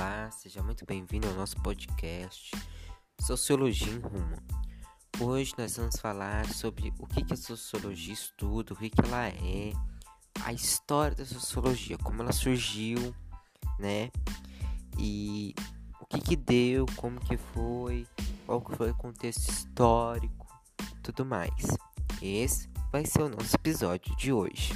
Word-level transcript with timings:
Olá, 0.00 0.30
seja 0.30 0.62
muito 0.62 0.86
bem-vindo 0.86 1.28
ao 1.28 1.34
nosso 1.34 1.60
podcast 1.60 2.50
Sociologia 3.20 3.92
em 3.92 3.98
Rumo. 3.98 4.34
Hoje 5.20 5.52
nós 5.58 5.76
vamos 5.76 5.96
falar 5.96 6.46
sobre 6.54 6.90
o 6.98 7.06
que, 7.06 7.22
a 7.30 7.36
sociologia 7.36 8.14
estuda, 8.14 8.72
o 8.72 8.76
que, 8.76 8.88
que 8.88 9.00
ela 9.02 9.28
é, 9.28 9.72
a 10.42 10.54
história 10.54 11.14
da 11.14 11.26
sociologia, 11.26 11.98
como 11.98 12.22
ela 12.22 12.32
surgiu, 12.32 13.14
né? 13.78 14.10
E 14.98 15.54
o 16.00 16.06
que, 16.06 16.18
que 16.22 16.36
deu, 16.36 16.86
como 16.96 17.20
que 17.20 17.36
foi, 17.36 18.06
qual 18.46 18.62
que 18.62 18.74
foi 18.76 18.92
o 18.92 18.96
contexto 18.96 19.50
histórico, 19.50 20.46
tudo 21.02 21.26
mais. 21.26 21.76
Esse 22.22 22.70
vai 22.90 23.04
ser 23.04 23.20
o 23.20 23.28
nosso 23.28 23.54
episódio 23.54 24.16
de 24.16 24.32
hoje. 24.32 24.72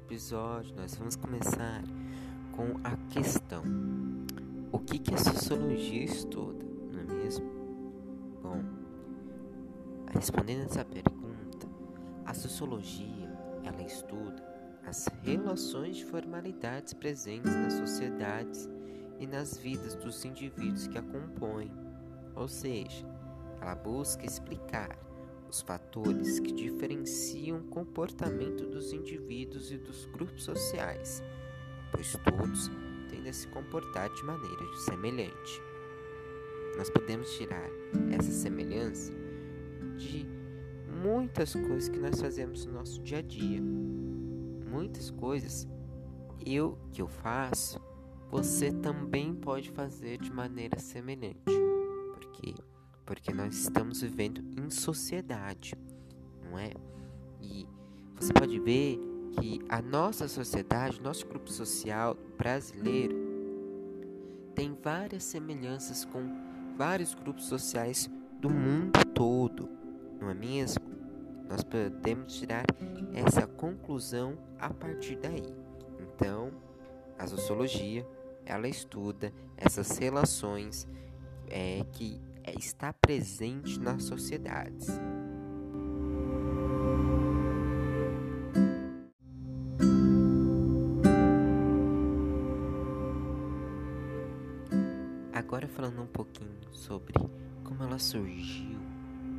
Episódio 0.00 0.74
nós 0.74 0.94
vamos 0.96 1.14
começar 1.14 1.82
com 2.52 2.80
a 2.82 2.96
questão: 3.12 3.62
o 4.72 4.78
que, 4.78 4.98
que 4.98 5.14
a 5.14 5.18
sociologia 5.18 6.04
estuda, 6.04 6.64
não 6.90 7.00
é 7.00 7.04
mesmo? 7.04 7.46
Bom, 8.42 8.62
respondendo 10.12 10.64
essa 10.64 10.84
pergunta, 10.84 11.68
a 12.24 12.34
sociologia 12.34 13.30
ela 13.62 13.82
estuda 13.82 14.42
as 14.86 15.06
relações 15.22 15.96
de 15.96 16.04
formalidades 16.06 16.94
presentes 16.94 17.54
nas 17.54 17.74
sociedades 17.74 18.68
e 19.18 19.26
nas 19.26 19.58
vidas 19.58 19.94
dos 19.94 20.24
indivíduos 20.24 20.86
que 20.86 20.98
a 20.98 21.02
compõem, 21.02 21.70
ou 22.34 22.48
seja, 22.48 23.06
ela 23.60 23.74
busca 23.74 24.24
explicar 24.24 24.98
os 25.50 25.60
fatores 25.60 26.38
que 26.38 26.52
diferenciam 26.52 27.58
o 27.58 27.64
comportamento 27.64 28.66
dos 28.66 28.92
indivíduos 28.92 29.72
e 29.72 29.76
dos 29.76 30.06
grupos 30.06 30.44
sociais, 30.44 31.22
pois 31.92 32.16
todos 32.24 32.70
tendem 33.08 33.28
a 33.28 33.32
se 33.32 33.48
comportar 33.48 34.08
de 34.14 34.22
maneira 34.22 34.64
semelhante. 34.86 35.60
Nós 36.76 36.88
podemos 36.88 37.28
tirar 37.36 37.68
essa 38.12 38.30
semelhança 38.30 39.12
de 39.96 40.24
muitas 41.02 41.52
coisas 41.52 41.88
que 41.88 41.98
nós 41.98 42.20
fazemos 42.20 42.64
no 42.64 42.74
nosso 42.74 43.02
dia 43.02 43.18
a 43.18 43.22
dia. 43.22 43.60
Muitas 43.60 45.10
coisas 45.10 45.68
eu 46.46 46.78
que 46.92 47.02
eu 47.02 47.08
faço, 47.08 47.80
você 48.30 48.70
também 48.70 49.34
pode 49.34 49.70
fazer 49.70 50.18
de 50.18 50.32
maneira 50.32 50.78
semelhante. 50.78 51.42
Porque 52.14 52.54
porque 53.10 53.34
nós 53.34 53.56
estamos 53.56 54.02
vivendo 54.02 54.40
em 54.56 54.70
sociedade, 54.70 55.74
não 56.44 56.56
é? 56.56 56.70
E 57.40 57.66
você 58.14 58.32
pode 58.32 58.56
ver 58.60 59.00
que 59.32 59.58
a 59.68 59.82
nossa 59.82 60.28
sociedade, 60.28 61.02
nosso 61.02 61.26
grupo 61.26 61.50
social 61.50 62.16
brasileiro, 62.38 63.16
tem 64.54 64.78
várias 64.80 65.24
semelhanças 65.24 66.04
com 66.04 66.22
vários 66.78 67.12
grupos 67.12 67.46
sociais 67.46 68.08
do 68.38 68.48
mundo 68.48 69.04
todo, 69.12 69.68
não 70.20 70.30
é 70.30 70.34
mesmo? 70.34 70.88
Nós 71.48 71.64
podemos 71.64 72.38
tirar 72.38 72.64
essa 73.12 73.44
conclusão 73.44 74.38
a 74.56 74.72
partir 74.72 75.16
daí. 75.16 75.52
Então, 75.98 76.52
a 77.18 77.26
sociologia 77.26 78.06
ela 78.46 78.68
estuda 78.68 79.32
essas 79.56 79.98
relações 79.98 80.86
é, 81.48 81.84
que 81.90 82.29
está 82.46 82.92
presente 82.92 83.78
nas 83.80 84.04
sociedades. 84.04 84.88
Agora 95.32 95.66
falando 95.66 96.02
um 96.02 96.06
pouquinho 96.06 96.72
sobre 96.72 97.14
como 97.64 97.82
ela 97.82 97.98
surgiu, 97.98 98.78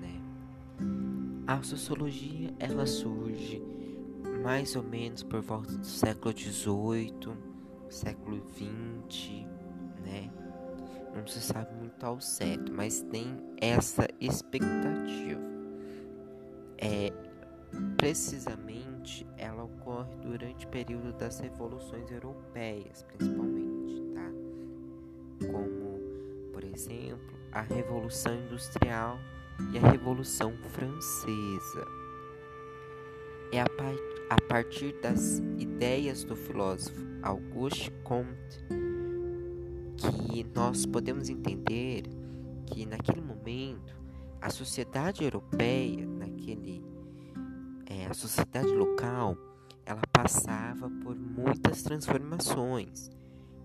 né? 0.00 0.20
A 1.46 1.62
sociologia 1.62 2.54
ela 2.58 2.86
surge 2.86 3.62
mais 4.42 4.76
ou 4.76 4.82
menos 4.82 5.22
por 5.24 5.40
volta 5.40 5.76
do 5.76 5.84
século 5.84 6.32
XVIII, 6.36 7.36
século 7.88 8.40
XX, 8.54 9.46
né? 10.04 10.30
Não 11.16 11.26
se 11.26 11.40
sabe 11.40 11.74
muito 11.74 12.04
ao 12.04 12.20
certo, 12.20 12.72
mas 12.72 13.02
tem 13.02 13.38
essa 13.60 14.06
expectativa. 14.20 15.40
É, 16.78 17.10
precisamente 17.96 19.26
ela 19.38 19.64
ocorre 19.64 20.14
durante 20.16 20.66
o 20.66 20.68
período 20.68 21.12
das 21.14 21.40
revoluções 21.40 22.10
europeias, 22.10 23.02
principalmente, 23.02 24.02
tá? 24.14 24.30
Como, 25.50 25.98
por 26.52 26.62
exemplo, 26.62 27.34
a 27.52 27.62
Revolução 27.62 28.34
Industrial 28.34 29.18
e 29.72 29.78
a 29.78 29.90
Revolução 29.90 30.52
Francesa. 30.68 31.86
É 33.52 33.60
a, 33.60 33.66
par 33.70 33.94
a 34.28 34.36
partir 34.48 34.92
das 35.00 35.38
ideias 35.56 36.24
do 36.24 36.36
filósofo 36.36 37.00
Auguste 37.22 37.90
Comte 38.02 38.85
que 39.96 40.44
nós 40.54 40.86
podemos 40.86 41.28
entender 41.28 42.04
que 42.66 42.84
naquele 42.84 43.20
momento 43.20 43.96
a 44.40 44.50
sociedade 44.50 45.24
europeia, 45.24 46.06
naquele 46.06 46.84
é, 47.86 48.06
a 48.06 48.14
sociedade 48.14 48.68
local, 48.68 49.36
ela 49.84 50.02
passava 50.12 50.90
por 51.02 51.16
muitas 51.16 51.82
transformações, 51.82 53.10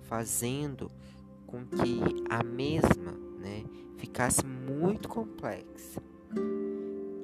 fazendo 0.04 0.92
com 1.48 1.66
que 1.66 2.00
a 2.30 2.44
mesma, 2.44 3.12
né, 3.40 3.64
ficasse 3.98 4.46
muito 4.46 5.10
complexa. 5.10 6.02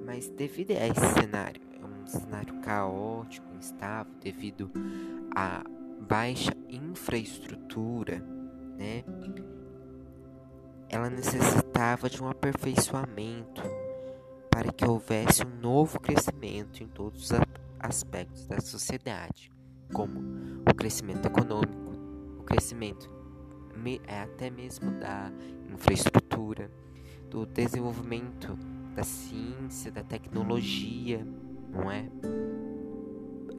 Mas 0.05 0.29
devido 0.29 0.71
a 0.71 0.87
esse 0.87 1.13
cenário, 1.13 1.61
é 1.73 1.85
um 1.85 2.07
cenário 2.07 2.59
caótico, 2.61 3.47
instável, 3.55 4.13
devido 4.21 4.71
à 5.35 5.63
baixa 6.07 6.55
infraestrutura 6.69 8.36
né? 8.77 9.03
Ela 10.89 11.09
necessitava 11.09 12.09
de 12.09 12.21
um 12.23 12.29
aperfeiçoamento 12.29 13.61
para 14.49 14.71
que 14.71 14.85
houvesse 14.85 15.45
um 15.45 15.59
novo 15.61 15.99
crescimento 15.99 16.81
em 16.81 16.87
todos 16.87 17.31
os 17.31 17.39
aspectos 17.79 18.47
da 18.47 18.59
sociedade, 18.59 19.51
como 19.93 20.19
o 20.69 20.73
crescimento 20.73 21.25
econômico, 21.25 21.91
o 22.39 22.43
crescimento 22.43 23.17
é, 24.07 24.21
até 24.21 24.49
mesmo 24.49 24.91
da 24.99 25.31
infraestrutura, 25.71 26.69
do 27.29 27.45
desenvolvimento 27.45 28.57
da 28.95 29.03
ciência, 29.03 29.91
da 29.91 30.03
tecnologia, 30.03 31.25
não 31.69 31.91
é? 31.91 32.09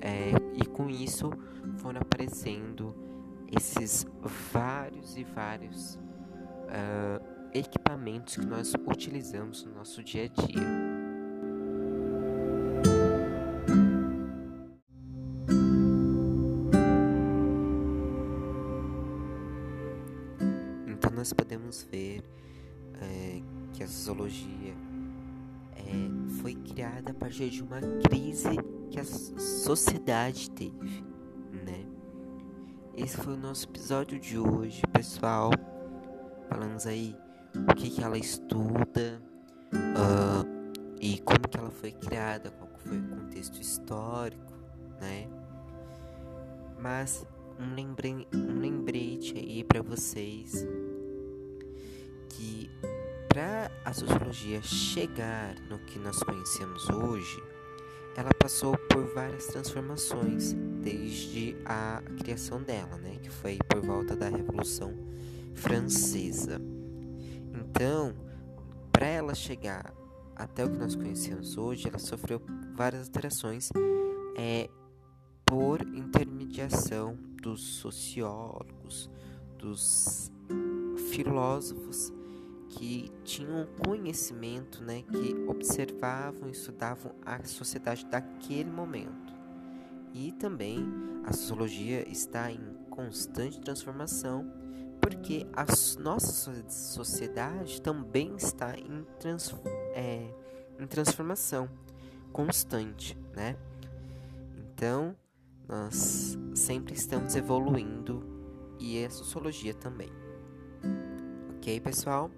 é 0.01 0.33
e 0.55 0.67
com 0.67 0.91
isso 0.91 1.31
foram 1.79 2.01
aparecendo 2.01 2.95
esses 3.51 4.07
vários 4.53 5.17
e 5.17 5.25
vários 5.25 5.95
uh, 5.95 7.49
equipamentos 7.53 8.37
que 8.37 8.47
nós 8.47 8.75
utilizamos 8.87 9.65
no 9.65 9.75
nosso 9.75 10.03
dia 10.03 10.25
a 10.25 10.29
dia. 10.29 10.63
Então 20.87 21.11
nós 21.15 21.33
podemos 21.33 21.83
ver 21.91 22.21
uh, 22.21 23.43
que 23.73 23.83
a 23.83 23.87
sociologia 23.87 24.75
uh, 25.73 26.29
foi 26.43 26.55
criada 26.55 27.13
a 27.13 27.15
partir 27.15 27.49
de 27.49 27.63
uma 27.63 27.81
crise 28.07 28.57
que 28.91 29.01
a 29.01 29.05
sociedade 29.05 30.51
teve 30.51 31.09
esse 33.01 33.17
foi 33.17 33.35
o 33.35 33.37
nosso 33.37 33.67
episódio 33.67 34.19
de 34.19 34.37
hoje, 34.37 34.83
pessoal. 34.93 35.51
Falamos 36.49 36.85
aí 36.85 37.15
o 37.55 37.75
que, 37.75 37.91
que 37.91 38.03
ela 38.03 38.19
estuda 38.19 39.23
uh, 39.73 40.45
e 41.01 41.19
como 41.21 41.49
que 41.49 41.57
ela 41.57 41.71
foi 41.71 41.93
criada, 41.93 42.51
qual 42.51 42.71
foi 42.79 42.99
o 42.99 43.09
contexto 43.09 43.61
histórico, 43.61 44.53
né? 45.01 45.29
Mas 46.81 47.25
um, 47.61 47.73
lembre 47.75 48.27
um 48.35 48.59
lembrete 48.59 49.35
aí 49.37 49.63
para 49.63 49.81
vocês 49.81 50.67
que 52.31 52.69
para 53.29 53.71
a 53.85 53.93
sociologia 53.93 54.61
chegar 54.61 55.55
no 55.71 55.79
que 55.79 56.01
nós 56.01 56.19
conhecemos 56.21 56.89
hoje, 56.91 57.41
ela 58.17 58.31
passou 58.41 58.77
por 58.91 59.05
várias 59.15 59.47
transformações 59.47 60.53
desde 60.83 61.57
a 61.65 62.03
criação 62.19 62.63
dela, 62.63 62.97
né, 62.97 63.17
que 63.23 63.31
foi 63.31 63.59
por 63.69 63.81
volta 63.81 64.17
da 64.17 64.29
Revolução 64.29 64.95
Francesa. 65.55 66.61
Então, 67.55 68.15
para 68.93 69.07
ela 69.07 69.35
chegar 69.35 69.93
até 70.35 70.65
o 70.65 70.71
que 70.71 70.79
nós 70.79 70.95
conhecemos 70.95 71.57
hoje, 71.57 71.89
ela 71.89 71.99
sofreu 71.99 72.41
várias 72.75 73.07
alterações 73.07 73.71
é, 74.37 74.69
por 75.45 75.83
intermediação 75.83 77.17
dos 77.43 77.61
sociólogos, 77.61 79.11
dos 79.59 80.31
filósofos 81.11 82.13
que 82.79 83.11
tinham 83.25 83.67
conhecimento, 83.85 84.85
né, 84.85 85.03
que 85.03 85.35
observavam 85.49 86.49
e 86.49 86.53
estudavam 86.53 87.13
a 87.27 87.43
sociedade 87.43 88.07
daquele 88.07 88.71
momento. 88.71 89.35
E 90.15 90.31
também 90.31 90.87
a 91.25 91.33
sociologia 91.33 92.09
está 92.09 92.53
em 92.53 92.61
constante 92.89 93.61
transformação, 93.61 94.49
porque 95.01 95.45
a 95.55 95.65
nossa 96.01 96.55
sociedade 96.69 97.83
também 97.83 98.37
está 98.37 98.79
em, 98.79 99.05
trans, 99.19 99.53
é, 99.93 100.33
em 100.79 100.87
transformação 100.87 101.69
constante, 102.33 103.19
né? 103.35 103.57
Então, 104.57 105.17
nós 105.67 106.39
sempre 106.55 106.95
estamos 106.95 107.35
evoluindo 107.35 108.23
e 108.79 109.05
a 109.05 109.11
sociologia 109.11 109.75
também. 109.75 110.13
Ok, 111.57 111.81
pessoal? 111.81 112.31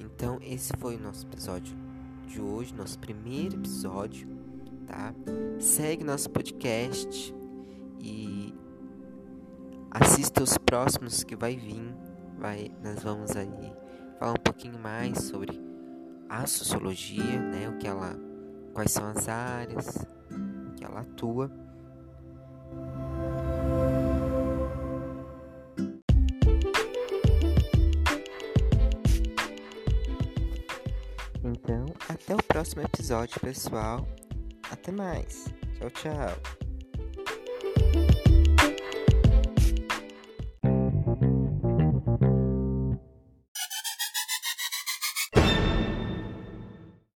Então, 0.00 0.38
esse 0.40 0.72
foi 0.78 0.96
o 0.96 1.00
nosso 1.00 1.26
episódio 1.26 1.76
de 2.26 2.40
hoje, 2.40 2.74
nosso 2.74 2.98
primeiro 2.98 3.56
episódio, 3.56 4.26
tá? 4.86 5.14
Segue 5.58 6.02
nosso 6.02 6.30
podcast 6.30 7.34
e 7.98 8.54
assista 9.90 10.42
os 10.42 10.56
próximos 10.56 11.22
que 11.22 11.36
vai 11.36 11.54
vir. 11.54 11.94
Vai, 12.38 12.70
nós 12.82 13.02
vamos 13.02 13.36
aí 13.36 13.72
falar 14.18 14.32
um 14.32 14.42
pouquinho 14.42 14.78
mais 14.78 15.18
sobre 15.24 15.60
a 16.30 16.46
sociologia, 16.46 17.38
né? 17.38 17.68
O 17.68 17.76
que 17.76 17.86
ela, 17.86 18.18
quais 18.72 18.92
são 18.92 19.06
as 19.06 19.28
áreas 19.28 20.06
que 20.76 20.84
ela 20.84 21.00
atua. 21.00 21.50
Até 32.30 32.34
o 32.36 32.42
próximo 32.44 32.82
episódio, 32.82 33.40
pessoal. 33.40 34.06
Até 34.70 34.92
mais. 34.92 35.46
Tchau, 35.76 35.90
tchau. 35.90 36.69